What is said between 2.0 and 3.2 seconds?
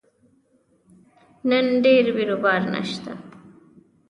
بیروبار نشته